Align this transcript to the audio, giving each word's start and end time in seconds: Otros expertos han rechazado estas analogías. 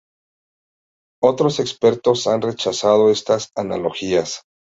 Otros 1.21 1.59
expertos 1.59 2.25
han 2.25 2.41
rechazado 2.41 3.11
estas 3.11 3.51
analogías. 3.55 4.41